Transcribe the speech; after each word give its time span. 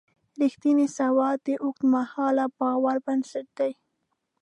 رښتینې 0.41 0.87
سودا 0.97 1.29
د 1.47 1.47
اوږدمهاله 1.63 2.45
باور 2.59 2.97
بنسټ 3.05 3.47
دی. 3.59 3.71